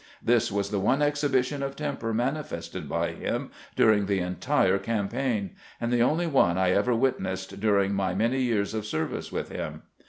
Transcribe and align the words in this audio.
This 0.19 0.51
was 0.51 0.71
the 0.71 0.79
one 0.79 1.03
exhibition 1.03 1.61
of 1.61 1.75
temper 1.75 2.11
manifested 2.11 2.89
by 2.89 3.11
him 3.11 3.51
during 3.75 4.07
the 4.07 4.17
entire 4.17 4.79
campaign, 4.79 5.51
and 5.79 5.93
the 5.93 6.01
only 6.01 6.25
one 6.25 6.57
I 6.57 6.71
ever 6.71 6.95
witnessed 6.95 7.59
during 7.59 7.93
my 7.93 8.15
many 8.15 8.41
years 8.41 8.73
of 8.73 8.87
service 8.87 9.31
with 9.31 9.49
him. 9.51 9.83